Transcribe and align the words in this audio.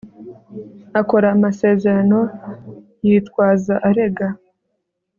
akora 0.99 1.27
amasezerano 1.35 2.19
yitwaza 3.05 3.73
arega 3.89 4.27